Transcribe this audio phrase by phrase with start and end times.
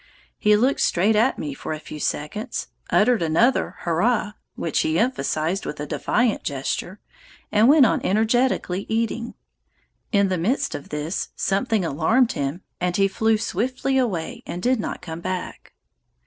[0.39, 5.63] He looked straight at me for a few seconds, uttered another "Hurrah," which he emphasized
[5.63, 6.99] with a defiant gesture,
[7.51, 9.35] and went on energetically eating.
[10.11, 14.79] In the midst of this, something alarmed him, and he flew swiftly away and did
[14.79, 15.71] not come back.